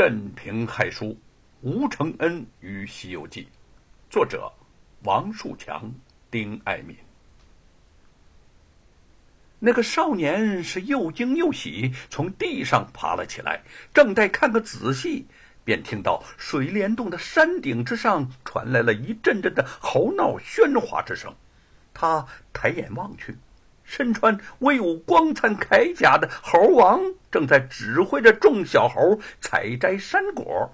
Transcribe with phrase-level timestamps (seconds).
[0.00, 1.14] 镇平害书，
[1.60, 3.42] 吴承恩与《西游记》，
[4.08, 4.50] 作者
[5.02, 5.92] 王树强、
[6.30, 6.96] 丁爱民。
[9.58, 13.60] 那个少年是又惊又喜，从地上爬了起来，
[13.92, 15.26] 正待看个仔细，
[15.64, 21.30] 便听到水帘洞的山顶之上传来了一阵阵的猴闹喧哗之声。
[21.92, 23.36] 他抬眼望去。
[23.90, 30.72] 身穿威武光灿铠甲的猴王正在指挥着众小猴采摘山果。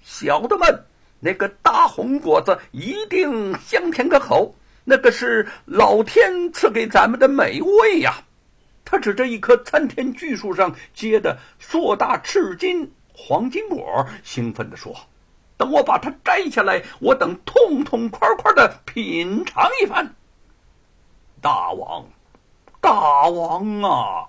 [0.00, 0.86] 小的们，
[1.20, 8.24] 那个大红果子一定香甜可口，那个是老天赐给咱们的美味呀！
[8.86, 14.96] 他指着一棵参天巨树上结的硕大赤金黄金果，兴奋地说
[15.58, 20.14] ：“等我把它摘下来，我等痛痛快快的品尝一番。”
[21.42, 22.02] 大王。
[22.80, 24.26] 大王啊！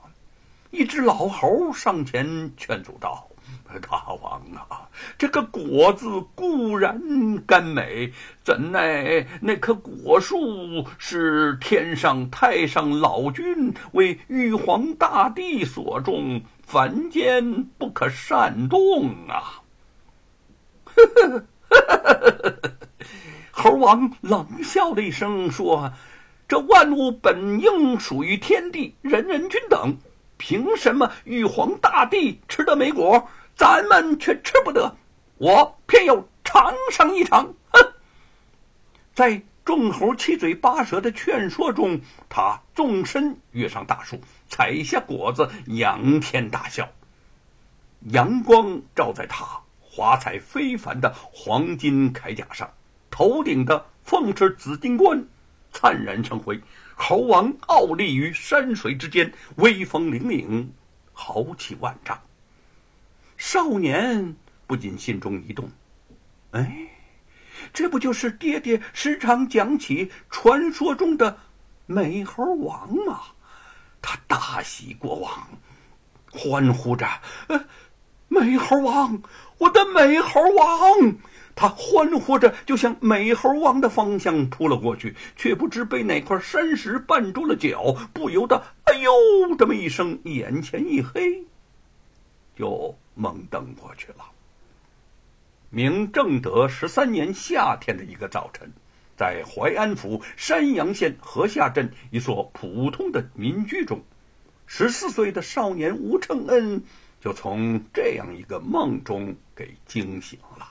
[0.71, 3.27] 一只老猴上前劝阻道
[3.89, 4.87] ：“大王啊，
[5.17, 6.97] 这个果子固然
[7.45, 19.61] 甘美，怎奈那棵果树是天上太上老君为玉皇大帝所种，凡间不可擅动啊！
[23.51, 25.91] ”，猴王冷笑了一声说。
[26.51, 29.95] 这万物本应属于天地，人人均等，
[30.35, 34.97] 凭什么玉皇大帝吃得美果，咱们却吃不得？
[35.37, 37.53] 我偏要尝上一尝！
[37.71, 37.93] 哼！
[39.15, 46.89] 在众猴七嘴八舌的劝说中，他纵身跃上大树，采下果子，仰天大笑。
[48.09, 49.45] 阳光照在他
[49.79, 52.69] 华彩非凡的黄金铠甲上，
[53.09, 55.25] 头顶的凤翅紫金冠。
[55.71, 56.59] 灿然成辉，
[56.95, 60.67] 猴王傲立于山水之间，威风凛凛，
[61.13, 62.21] 豪气万丈。
[63.37, 64.35] 少年
[64.67, 65.71] 不禁心中一动，
[66.51, 66.87] 哎，
[67.73, 71.39] 这不就是爹爹时常讲起传说中的
[71.85, 73.21] 美猴王吗？
[74.01, 75.47] 他大喜过望，
[76.31, 77.07] 欢呼着
[77.47, 77.65] ：“呃，
[78.31, 79.21] 美猴王，
[79.57, 81.17] 我的美猴王！”
[81.53, 89.11] 他欢呼着就向美猴王的方向扑了过去，却不知被哪块山石绊住了脚，不由得“哎呦”
[89.59, 91.43] 这么一声，眼前一黑，
[92.55, 94.23] 就懵瞪过去了。
[95.69, 98.71] 明正德十三年夏天的一个早晨，
[99.17, 104.01] 在淮安府山阳县河下镇一所普通的民居中，
[104.65, 106.83] 十四岁的少年吴承恩
[107.21, 110.67] 就从这样一个梦中给惊醒了。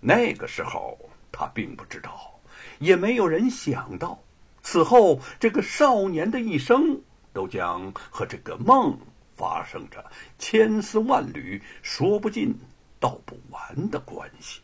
[0.00, 0.96] 那个时候，
[1.30, 2.40] 他并不知道，
[2.78, 4.22] 也没有人想到，
[4.62, 7.00] 此后这个少年的一生
[7.32, 8.96] 都将和这个梦
[9.34, 10.04] 发生着
[10.38, 12.54] 千丝万缕、说不尽、
[13.00, 14.60] 道不完的关系。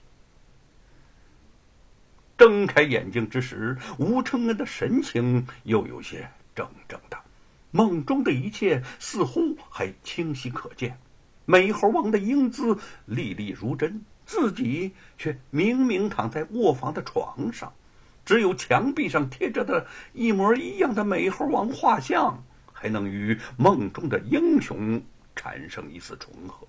[2.36, 7.18] 睁开眼睛之时，吴承恩的神情又有些怔怔的，
[7.70, 10.98] 梦中的一切似乎还清晰可见，
[11.44, 14.02] 美猴王的英姿历历如真。
[14.26, 17.72] 自己却明明躺在卧房的床上，
[18.26, 25.02] 只有墙壁上贴着的一模一样的美猴王画像，还能与梦中的英雄
[25.34, 26.68] 产生一丝重合。